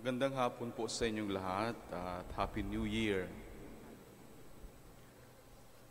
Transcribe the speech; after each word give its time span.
Magandang 0.00 0.32
hapon 0.32 0.72
po 0.72 0.88
sa 0.88 1.04
inyong 1.04 1.28
lahat 1.28 1.76
at 1.92 2.24
Happy 2.32 2.64
New 2.64 2.88
Year. 2.88 3.28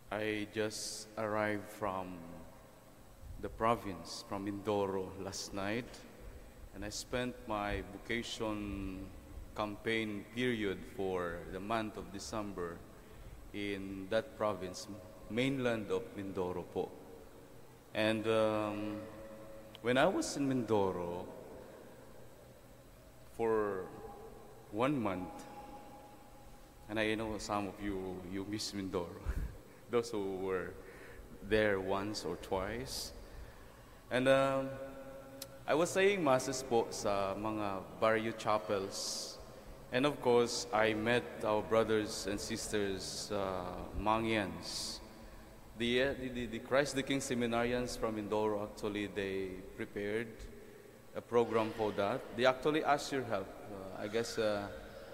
I 0.10 0.50
just 0.50 1.06
arrived 1.14 1.70
from 1.70 2.18
the 3.38 3.54
province, 3.54 4.26
from 4.26 4.50
Mindoro 4.50 5.14
last 5.22 5.54
night, 5.54 5.86
and 6.74 6.82
I 6.82 6.90
spent 6.90 7.38
my 7.46 7.86
vacation 8.02 9.06
campaign 9.54 10.26
period 10.34 10.82
for 10.98 11.46
the 11.54 11.62
month 11.62 11.94
of 12.02 12.10
December 12.10 12.82
in 13.54 14.10
that 14.10 14.34
province, 14.42 14.90
mainland 15.30 15.94
of 15.94 16.02
Mindoro 16.18 16.66
po. 16.74 16.90
And 17.94 18.26
um, 18.26 19.06
when 19.86 20.02
I 20.02 20.10
was 20.10 20.34
in 20.34 20.50
Mindoro, 20.50 21.30
for 23.38 23.86
one 24.72 25.02
month, 25.02 25.48
and 26.90 27.00
I 27.00 27.16
know 27.16 27.38
some 27.38 27.68
of 27.68 27.74
you 27.84 28.18
you 28.32 28.46
miss 28.50 28.72
Mindoro, 28.72 29.08
those 29.92 30.10
who 30.10 30.38
were 30.38 30.74
there 31.48 31.80
once 31.80 32.26
or 32.26 32.36
twice, 32.38 33.14
and 34.12 34.28
um, 34.28 34.70
I 35.68 35.74
was 35.74 35.90
saying 35.90 36.24
masses 36.24 36.64
po 36.64 36.88
sa 36.90 37.34
mga 37.34 37.82
barrio 38.00 38.32
chapels, 38.34 39.38
and 39.92 40.06
of 40.06 40.22
course 40.22 40.66
I 40.74 40.94
met 40.94 41.24
our 41.46 41.62
brothers 41.62 42.28
and 42.28 42.40
sisters 42.40 43.32
uh, 43.34 43.78
Mangyans. 44.00 45.00
The, 45.78 46.14
the, 46.34 46.46
the 46.48 46.60
Christ 46.60 46.96
the 46.96 47.04
King 47.04 47.20
seminarians 47.20 47.98
from 47.98 48.18
Mindoro 48.18 48.68
actually 48.68 49.08
they 49.08 49.62
prepared 49.78 50.28
a 51.16 51.22
program 51.22 51.72
for 51.78 51.92
that. 51.94 52.20
They 52.36 52.46
actually 52.46 52.84
asked 52.84 53.12
your 53.12 53.24
help. 53.24 53.59
I 54.00 54.08
guess 54.08 54.38
uh, 54.38 54.68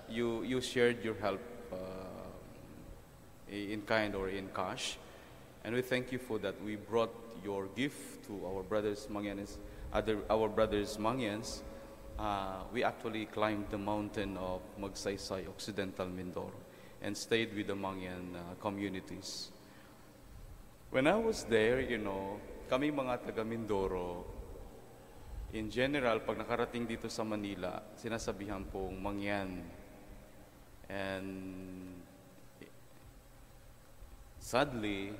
you 0.08 0.44
you 0.44 0.62
shared 0.62 1.04
your 1.04 1.16
help 1.16 1.42
uh, 1.74 3.50
in 3.50 3.82
kind 3.82 4.14
or 4.14 4.30
in 4.30 4.48
cash, 4.54 4.98
and 5.64 5.74
we 5.74 5.82
thank 5.82 6.12
you 6.12 6.20
for 6.20 6.38
that. 6.40 6.54
We 6.64 6.76
brought 6.76 7.10
your 7.44 7.66
gift 7.76 8.28
to 8.28 8.40
our 8.46 8.62
brothers 8.62 9.08
Mangyans, 9.10 9.58
other 9.92 10.20
our 10.30 10.48
brothers 10.48 10.98
Mangyans. 10.98 11.62
Uh, 12.20 12.62
we 12.72 12.84
actually 12.84 13.26
climbed 13.26 13.66
the 13.72 13.78
mountain 13.78 14.38
of 14.38 14.62
Magsaysay, 14.80 15.50
Occidental 15.50 16.06
Mindoro, 16.06 16.54
and 17.02 17.18
stayed 17.18 17.56
with 17.56 17.66
the 17.68 17.76
Mangyan 17.76 18.36
uh, 18.36 18.54
communities. 18.62 19.50
When 20.92 21.08
I 21.08 21.16
was 21.16 21.44
there, 21.46 21.82
you 21.82 21.98
know, 21.98 22.40
kami 22.70 22.92
mga 22.92 23.26
taga 23.26 23.42
Mindoro, 23.42 24.24
in 25.54 25.70
general, 25.70 26.24
pag 26.26 26.40
nakarating 26.42 26.88
dito 26.90 27.12
sa 27.12 27.22
Manila, 27.22 27.84
sinasabihan 28.00 28.66
pong 28.70 28.98
mangyan. 28.98 29.62
And 30.90 31.30
sadly, 34.38 35.14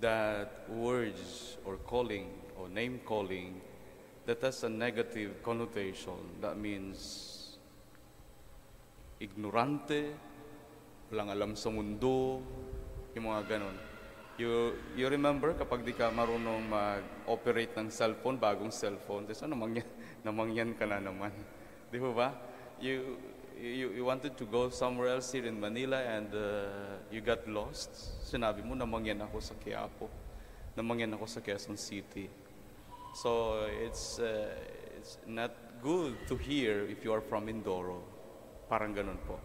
that 0.00 0.64
words 0.72 1.56
or 1.68 1.76
calling 1.84 2.32
or 2.56 2.68
name 2.68 3.00
calling 3.04 3.60
that 4.24 4.40
has 4.40 4.64
a 4.64 4.72
negative 4.72 5.42
connotation. 5.44 6.40
That 6.40 6.56
means 6.56 7.36
ignorante, 9.20 10.16
walang 11.12 11.28
alam 11.28 11.52
sa 11.52 11.68
mundo, 11.68 12.40
yung 13.12 13.26
mga 13.28 13.42
ganon. 13.44 13.89
You, 14.40 14.72
you 14.96 15.04
remember 15.04 15.52
kapag 15.52 15.84
di 15.84 15.92
ka 15.92 16.08
marunong 16.08 16.64
mag-operate 16.64 17.76
ng 17.76 17.92
cellphone, 17.92 18.40
bagong 18.40 18.72
cellphone, 18.72 19.28
tapos 19.28 19.44
ano, 19.44 19.52
mangyan, 19.52 19.84
namangyan 20.24 20.72
ka 20.72 20.88
na 20.88 20.96
naman. 20.96 21.28
Di 21.92 22.00
ba 22.00 22.08
ba? 22.08 22.28
You, 22.80 23.20
you, 23.60 24.00
you 24.00 24.04
wanted 24.08 24.40
to 24.40 24.48
go 24.48 24.72
somewhere 24.72 25.12
else 25.12 25.36
here 25.36 25.44
in 25.44 25.60
Manila 25.60 26.00
and 26.00 26.32
uh, 26.32 27.04
you 27.12 27.20
got 27.20 27.44
lost. 27.44 27.92
Sinabi 28.24 28.64
mo, 28.64 28.72
namangyan 28.72 29.20
ako 29.20 29.44
sa 29.44 29.52
Quiapo. 29.60 30.08
Namangyan 30.72 31.12
ako 31.20 31.28
sa 31.28 31.44
Quezon 31.44 31.76
City. 31.76 32.24
So 33.12 33.60
it's, 33.68 34.16
uh, 34.24 34.56
it's 34.96 35.20
not 35.28 35.52
good 35.84 36.16
to 36.32 36.40
hear 36.40 36.88
if 36.88 37.04
you 37.04 37.12
are 37.12 37.20
from 37.20 37.44
Mindoro. 37.44 38.00
Parang 38.72 38.96
ganun 38.96 39.20
po. 39.28 39.36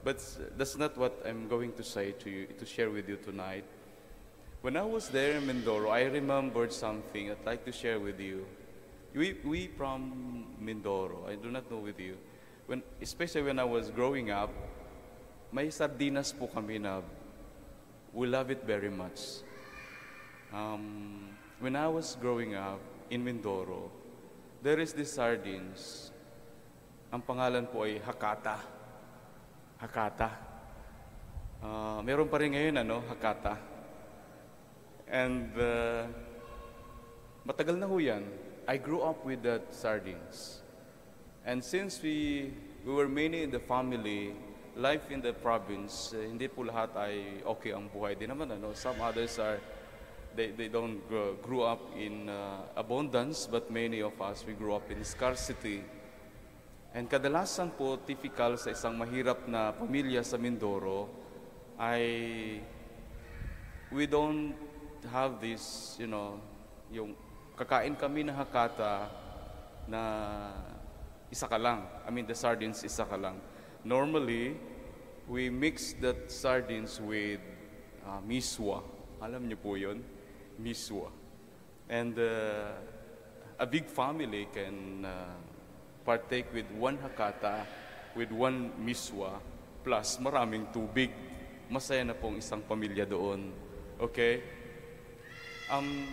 But 0.00 0.24
that's 0.56 0.80
not 0.80 0.96
what 0.96 1.20
I'm 1.28 1.52
going 1.52 1.76
to 1.76 1.84
say 1.84 2.16
to 2.16 2.30
you, 2.32 2.48
to 2.56 2.64
share 2.64 2.88
with 2.88 3.12
you 3.12 3.20
tonight. 3.20 3.68
When 4.60 4.76
I 4.76 4.82
was 4.82 5.06
there 5.08 5.38
in 5.38 5.46
Mindoro, 5.46 5.94
I 5.94 6.10
remembered 6.10 6.72
something 6.72 7.30
I'd 7.30 7.46
like 7.46 7.64
to 7.64 7.70
share 7.70 8.00
with 8.00 8.18
you. 8.18 8.44
We, 9.14 9.38
we 9.44 9.68
from 9.68 10.46
Mindoro, 10.60 11.30
I 11.30 11.36
do 11.36 11.48
not 11.48 11.70
know 11.70 11.78
with 11.78 12.00
you, 12.00 12.18
when, 12.66 12.82
especially 13.00 13.42
when 13.42 13.60
I 13.60 13.64
was 13.64 13.90
growing 13.90 14.32
up, 14.32 14.50
may 15.52 15.68
sardinas 15.68 16.36
po 16.36 16.50
kami 16.50 16.78
na 16.82 17.02
we 18.12 18.26
love 18.26 18.50
it 18.50 18.66
very 18.66 18.90
much. 18.90 19.46
Um, 20.52 21.30
when 21.60 21.76
I 21.76 21.86
was 21.86 22.18
growing 22.20 22.56
up 22.56 22.80
in 23.10 23.24
Mindoro, 23.24 23.90
there 24.60 24.80
is 24.80 24.92
this 24.92 25.14
sardines. 25.14 26.10
Ang 27.14 27.22
pangalan 27.22 27.70
po 27.70 27.86
ay 27.86 28.02
Hakata. 28.02 28.58
Hakata. 29.78 30.30
Uh, 31.62 32.02
meron 32.02 32.26
pa 32.26 32.42
rin 32.42 32.58
ngayon, 32.58 32.82
ano, 32.82 33.06
Hakata. 33.06 33.77
And 35.08 35.48
uh, 35.56 36.04
matagal 37.48 37.80
na 37.80 37.88
ho 37.88 37.96
yan. 37.96 38.28
I 38.68 38.76
grew 38.76 39.00
up 39.00 39.24
with 39.24 39.40
that 39.48 39.72
sardines. 39.72 40.60
And 41.48 41.64
since 41.64 41.96
we, 42.04 42.52
we 42.84 42.92
were 42.92 43.08
many 43.08 43.42
in 43.42 43.50
the 43.50 43.64
family, 43.64 44.36
life 44.76 45.08
in 45.08 45.24
the 45.24 45.32
province, 45.32 46.12
uh, 46.12 46.20
hindi 46.20 46.44
po 46.52 46.68
lahat 46.68 46.92
ay 46.92 47.40
okay 47.40 47.72
ang 47.72 47.88
buhay. 47.88 48.20
Di 48.20 48.28
naman, 48.28 48.52
ano, 48.52 48.76
some 48.76 49.00
others 49.00 49.40
are, 49.40 49.56
they, 50.36 50.52
they 50.52 50.68
don't 50.68 51.00
grow, 51.08 51.32
grew 51.40 51.64
up 51.64 51.80
in 51.96 52.28
uh, 52.28 52.68
abundance, 52.76 53.48
but 53.48 53.72
many 53.72 54.04
of 54.04 54.12
us, 54.20 54.44
we 54.44 54.52
grew 54.52 54.76
up 54.76 54.84
in 54.92 55.00
scarcity. 55.00 55.80
And 56.92 57.08
kadalasan 57.08 57.80
po, 57.80 57.96
typical 58.04 58.60
sa 58.60 58.76
isang 58.76 59.00
mahirap 59.00 59.48
na 59.48 59.72
pamilya 59.72 60.20
sa 60.20 60.36
Mindoro, 60.36 61.08
ay 61.80 62.04
we 63.88 64.04
don't 64.04 64.67
have 65.06 65.40
this, 65.40 65.94
you 65.98 66.06
know, 66.06 66.40
yung 66.90 67.14
kakain 67.56 67.94
kami 67.98 68.22
na 68.24 68.32
hakata 68.34 69.10
na 69.86 70.02
isa 71.30 71.46
ka 71.46 71.56
lang. 71.56 71.84
I 72.06 72.10
mean, 72.10 72.26
the 72.26 72.34
sardines 72.34 72.84
isa 72.84 73.04
ka 73.04 73.16
lang. 73.16 73.40
Normally, 73.84 74.56
we 75.28 75.50
mix 75.52 75.92
that 76.00 76.32
sardines 76.32 77.00
with 77.00 77.40
uh, 78.04 78.20
miswa. 78.24 78.82
Alam 79.20 79.46
niyo 79.46 79.58
po 79.60 79.76
yun? 79.76 80.00
Miswa. 80.56 81.12
And 81.88 82.16
uh, 82.16 82.76
a 83.58 83.66
big 83.66 83.86
family 83.88 84.48
can 84.52 85.04
uh, 85.04 85.36
partake 86.04 86.48
with 86.52 86.68
one 86.72 86.96
hakata, 86.96 87.64
with 88.16 88.32
one 88.32 88.72
miswa, 88.80 89.40
plus 89.84 90.16
maraming 90.16 90.68
tubig. 90.72 91.12
Masaya 91.68 92.00
na 92.00 92.16
pong 92.16 92.40
isang 92.40 92.64
pamilya 92.64 93.04
doon. 93.04 93.52
Okay? 94.00 94.57
Um, 95.70 96.06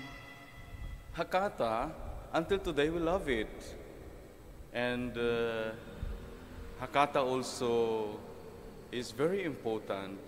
Hakata, 1.17 1.89
until 2.33 2.59
today 2.59 2.89
we 2.89 2.99
love 2.99 3.29
it. 3.29 3.77
And 4.73 5.17
uh, 5.17 5.71
Hakata 6.81 7.23
also 7.23 8.19
is 8.91 9.11
very 9.11 9.45
important 9.45 10.19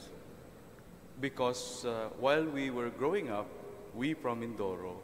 because 1.20 1.84
uh, 1.84 2.08
while 2.22 2.46
we 2.46 2.70
were 2.70 2.90
growing 2.90 3.30
up, 3.30 3.48
we 3.94 4.14
from 4.14 4.42
Mindoro, 4.42 4.96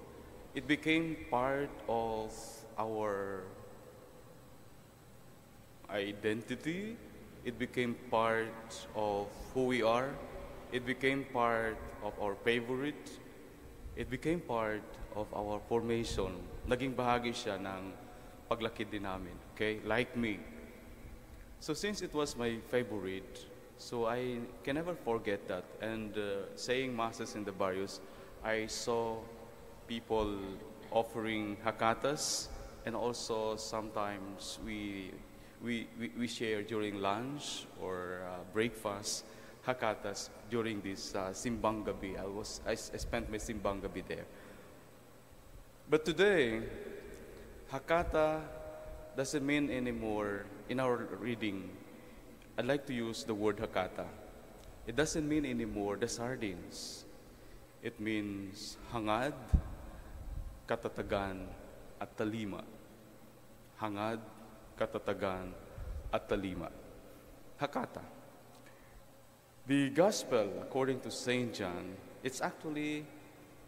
it 0.55 0.69
became 0.69 1.17
part 1.29 1.69
of 1.89 2.31
our 2.79 3.43
identity, 5.89 6.95
it 7.43 7.59
became 7.59 7.93
part 8.09 8.87
of 8.95 9.27
who 9.53 9.65
we 9.65 9.83
are, 9.83 10.11
it 10.71 10.85
became 10.85 11.25
part 11.33 11.75
of 12.05 12.13
our 12.21 12.35
favorite, 12.35 13.19
it 13.95 14.09
became 14.09 14.39
part 14.39 14.83
of 15.15 15.27
our 15.33 15.61
formation. 15.69 16.33
Naging 16.65 16.97
bahagi 16.97 17.33
siya 17.33 17.61
ng 17.61 17.93
paglaki 18.49 18.89
din 18.89 19.05
namin. 19.05 19.35
Okay? 19.53 19.79
Like 19.85 20.17
me. 20.17 20.39
So 21.59 21.73
since 21.73 22.01
it 22.01 22.13
was 22.13 22.35
my 22.35 22.57
favorite, 22.67 23.45
so 23.77 24.05
I 24.05 24.41
can 24.63 24.75
never 24.75 24.95
forget 24.95 25.47
that. 25.47 25.63
And 25.81 26.17
uh, 26.17 26.49
saying 26.55 26.95
masses 26.95 27.35
in 27.35 27.45
the 27.45 27.51
barrios, 27.51 28.01
I 28.43 28.67
saw 28.67 29.17
people 29.87 30.39
offering 30.91 31.57
hakatas 31.65 32.47
and 32.85 32.95
also 32.95 33.55
sometimes 33.55 34.59
we, 34.65 35.11
we, 35.63 35.87
we, 35.99 36.11
we 36.19 36.27
share 36.27 36.61
during 36.63 37.01
lunch 37.01 37.65
or 37.81 38.21
uh, 38.27 38.43
breakfast 38.53 39.25
hakatas 39.65 40.29
during 40.49 40.81
this 40.81 41.15
uh, 41.15 41.31
Simbang 41.31 41.85
Gabi. 41.85 42.19
I, 42.19 42.25
was, 42.25 42.61
I, 42.67 42.71
I 42.71 42.75
spent 42.75 43.31
my 43.31 43.37
Simbang 43.37 43.81
Gabi 43.81 44.03
there. 44.07 44.25
But 45.89 46.05
today, 46.05 46.61
Hakata 47.73 48.41
doesn't 49.17 49.45
mean 49.45 49.69
anymore 49.69 50.45
in 50.69 50.79
our 50.79 51.09
reading. 51.17 51.69
I'd 52.57 52.65
like 52.65 52.85
to 52.85 52.93
use 52.93 53.23
the 53.23 53.33
word 53.33 53.57
hakata. 53.57 54.05
It 54.85 54.95
doesn't 54.95 55.27
mean 55.27 55.45
anymore 55.45 55.97
the 55.97 56.07
sardines. 56.07 57.05
It 57.81 57.99
means 57.99 58.77
hangad, 58.93 59.33
katatagan, 60.69 61.49
at 61.99 62.15
talima. 62.15 62.61
Hangad, 63.81 64.19
katatagan, 64.77 65.49
at 66.13 66.29
talima. 66.29 66.69
Hakata. 67.59 68.05
The 69.65 69.91
gospel, 69.91 70.51
according 70.61 70.99
to 71.01 71.11
St. 71.11 71.53
John, 71.53 71.95
it's 72.21 72.41
actually 72.41 73.05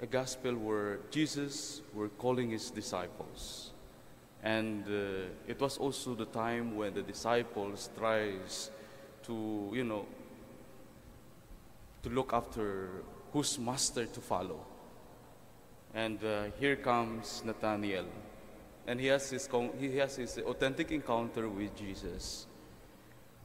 a 0.02 0.06
gospel 0.06 0.54
where 0.54 1.00
Jesus 1.10 1.82
were 1.94 2.10
calling 2.10 2.50
his 2.50 2.70
disciples. 2.70 3.72
And 4.44 4.84
uh, 4.88 5.32
it 5.48 5.58
was 5.58 5.78
also 5.78 6.14
the 6.14 6.26
time 6.26 6.76
when 6.76 6.94
the 6.94 7.02
disciples 7.02 7.90
tries 7.98 8.72
to, 9.24 9.72
you 9.72 9.86
know, 9.86 10.06
to 12.04 12.10
look 12.10 12.34
after 12.34 12.90
whose 13.32 13.58
master 13.58 14.06
to 14.06 14.20
follow. 14.20 14.60
And 15.94 16.22
uh, 16.22 16.48
here 16.60 16.76
comes 16.76 17.42
Nathaniel. 17.46 18.08
And 18.86 19.00
he 19.00 19.08
has, 19.08 19.30
his, 19.30 19.48
he 19.80 19.96
has 19.96 20.18
his 20.18 20.38
authentic 20.40 20.92
encounter 20.92 21.48
with 21.48 21.74
Jesus. 21.74 22.48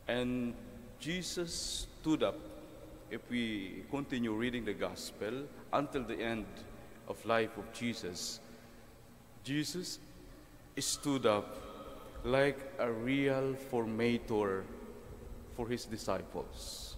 And 0.09 0.55
Jesus 0.99 1.87
stood 2.01 2.23
up 2.23 2.39
if 3.11 3.21
we 3.29 3.85
continue 3.91 4.33
reading 4.33 4.65
the 4.65 4.73
gospel 4.73 5.45
until 5.75 6.03
the 6.03 6.17
end 6.17 6.47
of 7.09 7.23
life 7.27 7.59
of 7.59 7.71
Jesus, 7.75 8.41
Jesus 9.45 9.99
stood 10.79 11.27
up 11.27 11.59
like 12.25 12.59
a 12.79 12.91
real 12.91 13.55
formator 13.71 14.63
for 15.57 15.69
his 15.69 15.85
disciples. 15.85 16.97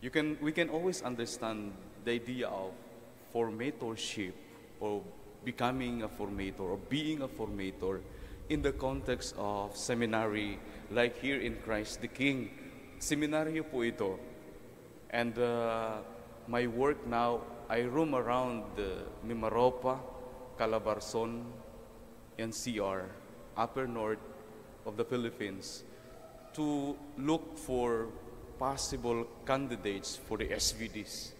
You 0.00 0.10
can, 0.10 0.38
we 0.42 0.50
can 0.50 0.70
always 0.70 1.02
understand 1.02 1.72
the 2.04 2.12
idea 2.12 2.48
of 2.48 2.72
formatorship 3.32 4.32
or 4.80 5.02
becoming 5.44 6.02
a 6.02 6.08
formator 6.08 6.60
or 6.60 6.78
being 6.88 7.22
a 7.22 7.28
formator 7.28 8.00
in 8.48 8.60
the 8.60 8.72
context 8.72 9.36
of 9.38 9.76
seminary 9.76 10.58
like 10.90 11.20
here 11.20 11.40
in 11.40 11.56
Christ 11.64 12.00
the 12.00 12.08
King. 12.08 12.50
Seminaryo 13.04 13.68
po 13.68 13.84
ito. 13.84 14.16
And 15.12 15.36
uh, 15.36 16.00
my 16.48 16.64
work 16.64 17.04
now, 17.04 17.44
I 17.68 17.84
roam 17.84 18.16
around 18.16 18.64
uh, 18.80 19.04
Mimaropa, 19.20 20.00
Calabarzon, 20.56 21.44
and 22.40 22.50
CR, 22.56 23.12
upper 23.60 23.84
north 23.84 24.24
of 24.88 24.96
the 24.96 25.04
Philippines, 25.04 25.84
to 26.56 26.96
look 27.20 27.60
for 27.60 28.08
possible 28.56 29.28
candidates 29.44 30.16
for 30.16 30.40
the 30.40 30.48
SVDs 30.48 31.36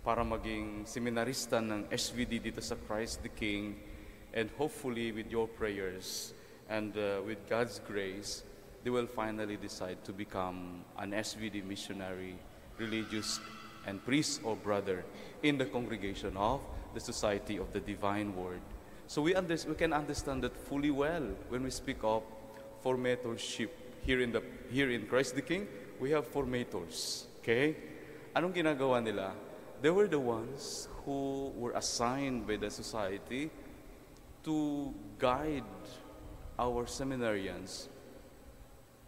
para 0.00 0.24
maging 0.24 0.88
seminarista 0.88 1.60
ng 1.60 1.92
SVD 1.92 2.40
dito 2.40 2.64
sa 2.64 2.80
Christ 2.88 3.20
the 3.20 3.28
King 3.28 3.76
and 4.32 4.48
hopefully 4.56 5.12
with 5.12 5.28
your 5.28 5.44
prayers 5.44 6.32
and 6.72 6.96
uh, 6.96 7.20
with 7.20 7.44
God's 7.52 7.84
grace, 7.84 8.48
they 8.84 8.90
will 8.90 9.06
finally 9.06 9.56
decide 9.56 10.04
to 10.04 10.12
become 10.12 10.84
an 10.98 11.12
SVD 11.12 11.64
missionary 11.64 12.36
religious 12.78 13.40
and 13.86 14.04
priest 14.04 14.40
or 14.44 14.56
brother 14.56 15.04
in 15.42 15.58
the 15.58 15.66
congregation 15.66 16.36
of 16.36 16.60
the 16.94 17.00
Society 17.00 17.58
of 17.58 17.72
the 17.72 17.80
Divine 17.80 18.34
Word. 18.34 18.60
So 19.06 19.22
we, 19.22 19.34
under, 19.34 19.56
we 19.68 19.74
can 19.74 19.92
understand 19.92 20.42
that 20.42 20.56
fully 20.56 20.90
well 20.90 21.22
when 21.48 21.62
we 21.62 21.70
speak 21.70 21.98
of 22.02 22.22
formatorship 22.84 23.68
here 24.04 24.20
in, 24.20 24.32
the, 24.32 24.42
here 24.70 24.90
in 24.90 25.06
Christ 25.06 25.34
the 25.34 25.42
King. 25.42 25.68
We 26.00 26.10
have 26.10 26.32
formators. 26.32 27.26
Okay? 27.40 27.76
Anong 28.34 28.54
ginagawa 28.54 29.02
nila? 29.02 29.32
They 29.80 29.90
were 29.90 30.06
the 30.06 30.18
ones 30.18 30.88
who 31.04 31.52
were 31.56 31.72
assigned 31.72 32.46
by 32.46 32.56
the 32.56 32.70
society 32.70 33.50
to 34.44 34.94
guide 35.18 35.64
our 36.58 36.84
seminarians 36.86 37.88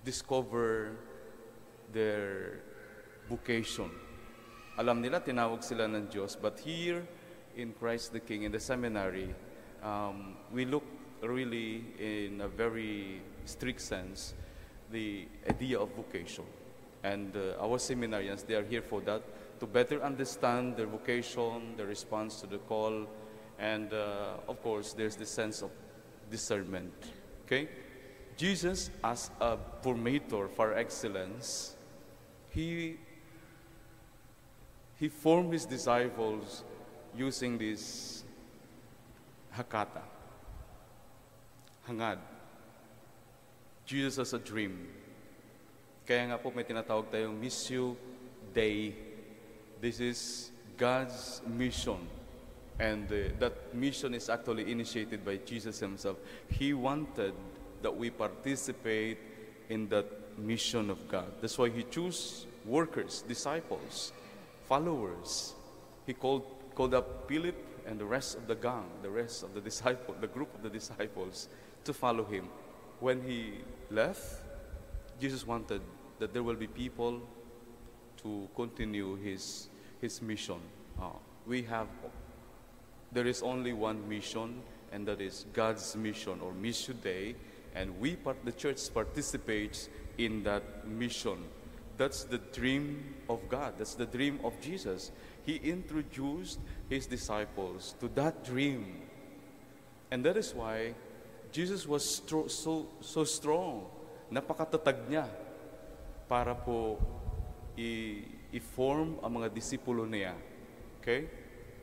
discover 0.04 0.92
their 1.92 2.60
vocation. 3.28 3.90
Alam 4.76 5.00
nila, 5.00 5.20
tinawag 5.20 5.62
sila 5.64 5.88
ng 5.88 6.10
Diyos. 6.10 6.36
But 6.36 6.60
here, 6.60 7.06
in 7.56 7.72
Christ 7.72 8.12
the 8.12 8.20
King, 8.20 8.42
in 8.42 8.52
the 8.52 8.60
seminary, 8.60 9.32
um, 9.82 10.36
we 10.52 10.64
look 10.64 10.84
really 11.22 11.84
in 11.98 12.40
a 12.40 12.48
very 12.48 13.22
strict 13.44 13.80
sense 13.80 14.34
the 14.90 15.26
idea 15.48 15.78
of 15.78 15.94
vocation. 15.94 16.44
And 17.02 17.36
uh, 17.36 17.62
our 17.62 17.78
seminarians, 17.78 18.46
they 18.46 18.54
are 18.54 18.64
here 18.64 18.82
for 18.82 19.00
that, 19.02 19.22
to 19.60 19.66
better 19.66 20.02
understand 20.02 20.76
their 20.76 20.86
vocation, 20.86 21.76
their 21.76 21.86
response 21.86 22.40
to 22.40 22.46
the 22.46 22.58
call, 22.58 23.06
and 23.58 23.92
uh, 23.92 24.40
of 24.48 24.62
course, 24.62 24.92
there's 24.92 25.16
the 25.16 25.26
sense 25.26 25.62
of 25.62 25.70
discernment. 26.30 26.92
Okay? 27.44 27.68
Jesus, 28.36 28.90
as 29.02 29.30
a 29.40 29.56
formator 29.82 30.50
for 30.50 30.74
excellence, 30.74 31.76
he 32.50 32.98
he 34.98 35.08
formed 35.08 35.52
his 35.52 35.66
disciples 35.66 36.64
using 37.16 37.58
this 37.58 38.24
hakata, 39.56 40.02
hangad. 41.88 42.18
Jesus 43.86 44.18
as 44.18 44.32
a 44.32 44.38
dream. 44.38 44.88
Kaya 46.06 46.32
nga 46.32 46.38
po 46.40 46.50
may 46.50 46.64
tinatawag 46.64 47.12
tayong 47.12 47.36
Missio 47.36 47.96
Dei. 48.52 48.96
This 49.80 50.00
is 50.00 50.50
God's 50.76 51.42
mission. 51.46 52.00
And 52.80 53.06
uh, 53.06 53.30
that 53.38 53.74
mission 53.76 54.14
is 54.14 54.28
actually 54.28 54.72
initiated 54.72 55.24
by 55.24 55.36
Jesus 55.44 55.78
himself. 55.78 56.16
He 56.48 56.72
wanted 56.72 57.36
that 57.84 57.94
we 57.94 58.08
participate 58.08 59.18
in 59.68 59.88
that 59.90 60.06
mission 60.38 60.88
of 60.88 61.06
God. 61.06 61.30
That's 61.42 61.58
why 61.58 61.68
he 61.68 61.82
chose 61.84 62.46
workers, 62.64 63.22
disciples, 63.28 64.12
followers. 64.66 65.52
He 66.06 66.14
called, 66.14 66.46
called 66.74 66.94
up 66.94 67.28
Philip 67.28 67.54
and 67.86 68.00
the 68.00 68.06
rest 68.06 68.36
of 68.36 68.46
the 68.46 68.54
gang, 68.54 68.86
the 69.02 69.10
rest 69.10 69.42
of 69.42 69.52
the 69.52 69.60
disciples, 69.60 70.16
the 70.22 70.26
group 70.26 70.54
of 70.54 70.62
the 70.62 70.70
disciples, 70.70 71.48
to 71.84 71.92
follow 71.92 72.24
him. 72.24 72.48
When 73.00 73.22
he 73.22 73.58
left, 73.90 74.40
Jesus 75.20 75.46
wanted 75.46 75.82
that 76.20 76.32
there 76.32 76.42
will 76.42 76.54
be 76.54 76.66
people 76.66 77.20
to 78.22 78.48
continue 78.56 79.16
his, 79.16 79.68
his 80.00 80.22
mission. 80.22 80.58
Uh, 80.98 81.10
we 81.46 81.62
have, 81.64 81.88
there 83.12 83.26
is 83.26 83.42
only 83.42 83.74
one 83.74 84.08
mission, 84.08 84.62
and 84.90 85.06
that 85.06 85.20
is 85.20 85.44
God's 85.52 85.94
mission 85.96 86.40
or 86.40 86.52
Missio 86.52 86.94
Dei, 87.02 87.34
and 87.74 87.98
we, 88.00 88.16
the 88.44 88.52
church, 88.52 88.80
participates 88.92 89.88
in 90.18 90.42
that 90.44 90.86
mission 90.86 91.38
that's 91.96 92.24
the 92.24 92.38
dream 92.38 93.14
of 93.28 93.48
God. 93.48 93.74
That's 93.78 93.94
the 93.94 94.06
dream 94.06 94.40
of 94.42 94.58
Jesus. 94.60 95.12
He 95.46 95.56
introduced 95.62 96.58
his 96.88 97.06
disciples 97.06 97.94
to 98.00 98.08
that 98.14 98.44
dream. 98.44 99.02
And 100.10 100.24
that 100.24 100.36
is 100.36 100.54
why 100.54 100.94
Jesus 101.52 101.86
was 101.86 102.02
stro- 102.02 102.50
so, 102.50 102.86
so 103.00 103.22
strong. 103.24 103.86
Napakatatag 104.32 105.06
niya 105.06 105.30
para 106.26 106.54
po 106.54 106.98
i- 107.78 108.26
i-form 108.50 109.22
ang 109.22 109.38
mga 109.38 109.54
disipulo 109.54 110.02
niya. 110.02 110.34
Okay? 110.98 111.30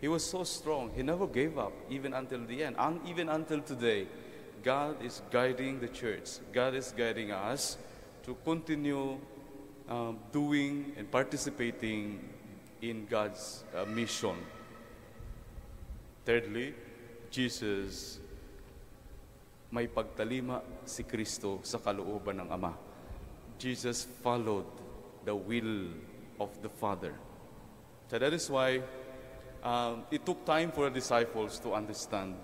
He 0.02 0.10
was 0.10 0.26
so 0.26 0.44
strong. 0.44 0.92
He 0.92 1.04
never 1.06 1.28
gave 1.30 1.56
up, 1.56 1.72
even 1.88 2.12
until 2.12 2.44
the 2.44 2.68
end. 2.68 2.76
And 2.76 3.00
even 3.08 3.30
until 3.30 3.62
today, 3.62 4.10
God 4.64 5.02
is 5.04 5.22
guiding 5.32 5.80
the 5.80 5.90
church. 5.90 6.38
God 6.54 6.76
is 6.76 6.94
guiding 6.96 7.32
us 7.32 7.78
to 8.24 8.38
continue 8.46 9.18
um, 9.90 10.20
doing 10.32 10.94
and 10.98 11.10
participating 11.10 12.22
in 12.82 13.06
God's 13.06 13.64
uh, 13.76 13.86
mission. 13.86 14.38
Thirdly, 16.26 16.74
Jesus 17.30 18.20
may 19.72 19.88
pagtalima 19.88 20.62
si 20.86 21.04
Kristo 21.04 21.64
sa 21.66 21.80
kalooban 21.82 22.46
ng 22.46 22.50
Ama. 22.52 22.74
Jesus 23.58 24.06
followed 24.22 24.68
the 25.26 25.34
will 25.34 25.90
of 26.38 26.50
the 26.62 26.70
Father. 26.70 27.14
So 28.10 28.20
that 28.20 28.34
is 28.34 28.50
why 28.50 28.82
um, 29.64 30.04
it 30.12 30.26
took 30.26 30.44
time 30.46 30.72
for 30.72 30.90
the 30.90 31.00
disciples 31.00 31.58
to 31.64 31.74
understand 31.74 32.36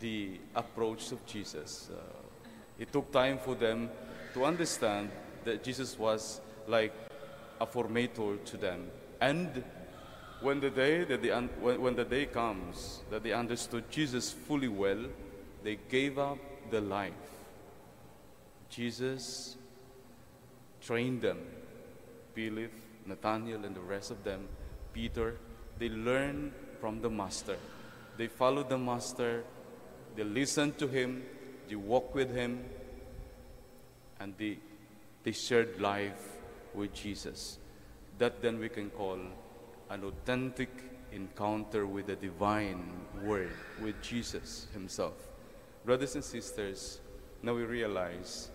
the 0.00 0.38
approach 0.54 1.12
of 1.12 1.24
Jesus. 1.26 1.90
Uh, 1.92 2.00
it 2.78 2.92
took 2.92 3.12
time 3.12 3.38
for 3.38 3.54
them 3.54 3.90
to 4.34 4.44
understand 4.44 5.10
that 5.44 5.62
Jesus 5.62 5.98
was 5.98 6.40
like 6.66 6.92
a 7.60 7.66
formator 7.66 8.42
to 8.44 8.56
them. 8.56 8.90
And 9.20 9.62
when 10.40 10.60
the 10.60 10.70
day 10.70 11.04
that 11.04 11.22
they 11.22 11.28
when, 11.28 11.80
when 11.80 11.94
the 11.94 12.04
day 12.04 12.26
comes 12.26 13.00
that 13.10 13.22
they 13.22 13.32
understood 13.32 13.90
Jesus 13.90 14.32
fully 14.32 14.68
well, 14.68 15.04
they 15.62 15.78
gave 15.88 16.18
up 16.18 16.38
the 16.70 16.80
life 16.80 17.12
Jesus 18.70 19.56
trained 20.80 21.20
them. 21.20 21.38
Philip, 22.34 22.72
Nathaniel, 23.06 23.64
and 23.64 23.74
the 23.74 23.80
rest 23.80 24.12
of 24.12 24.22
them, 24.22 24.46
Peter, 24.92 25.36
they 25.78 25.88
learned 25.88 26.52
from 26.80 27.02
the 27.02 27.10
Master. 27.10 27.56
They 28.16 28.28
followed 28.28 28.68
the 28.68 28.78
Master, 28.78 29.42
they 30.16 30.24
listened 30.24 30.78
to 30.78 30.88
him, 30.88 31.22
they 31.68 31.76
walked 31.76 32.14
with 32.14 32.34
him, 32.34 32.64
and 34.18 34.34
they, 34.38 34.58
they 35.22 35.32
shared 35.32 35.80
life 35.80 36.38
with 36.74 36.92
Jesus. 36.92 37.58
That 38.18 38.42
then 38.42 38.58
we 38.58 38.68
can 38.68 38.90
call 38.90 39.18
an 39.88 40.04
authentic 40.04 40.68
encounter 41.12 41.86
with 41.86 42.06
the 42.06 42.16
divine 42.16 42.82
word, 43.22 43.52
with 43.80 44.00
Jesus 44.02 44.66
himself. 44.72 45.14
Brothers 45.84 46.14
and 46.14 46.24
sisters, 46.24 47.00
now 47.42 47.54
we 47.54 47.64
realize 47.64 48.50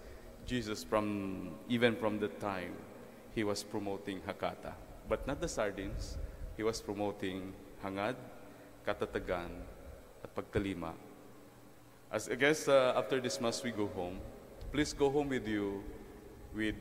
Jesus 0.46 0.84
from 0.84 1.52
even 1.68 1.96
from 1.96 2.20
the 2.20 2.28
time 2.28 2.74
he 3.34 3.44
was 3.44 3.64
promoting 3.64 4.22
Hakata, 4.22 4.74
but 5.10 5.26
not 5.28 5.42
the 5.42 5.50
sardines. 5.50 6.18
He 6.56 6.64
was 6.64 6.80
promoting 6.80 7.52
hangad, 7.84 8.16
katatagan, 8.88 9.50
at 10.24 10.36
pagtalima. 10.36 10.94
As 12.12 12.30
I 12.30 12.36
guess 12.36 12.68
uh, 12.68 12.94
after 12.96 13.20
this 13.20 13.42
mass 13.42 13.64
we 13.64 13.72
go 13.72 13.88
home, 13.88 14.20
please 14.72 14.94
go 14.94 15.10
home 15.10 15.30
with 15.30 15.48
you, 15.48 15.84
with 16.54 16.76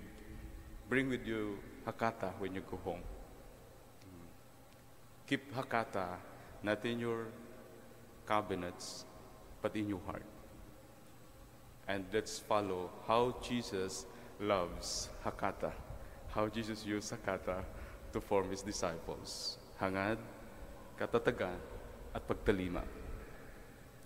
bring 0.88 1.08
with 1.08 1.26
you 1.26 1.58
Hakata 1.86 2.32
when 2.38 2.54
you 2.54 2.62
go 2.62 2.78
home. 2.84 3.00
Keep 5.26 5.54
Hakata 5.54 6.16
not 6.62 6.84
in 6.84 7.00
your 7.00 7.26
cabinets, 8.26 9.04
but 9.60 9.74
in 9.76 9.88
your 9.88 10.00
heart. 10.06 10.24
And 11.88 12.04
let's 12.12 12.38
follow 12.38 12.90
how 13.06 13.36
Jesus 13.42 14.06
loves 14.40 15.08
Hakata, 15.24 15.72
how 16.28 16.48
Jesus 16.48 16.84
used 16.86 17.12
Hakata 17.12 17.64
to 18.12 18.20
form 18.20 18.50
his 18.50 18.62
disciples. 18.62 19.58
Hangad, 19.80 20.18
katatagan, 20.98 21.58
at 22.14 22.26
pagtalima. 22.26 22.82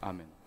Amen. 0.02 0.37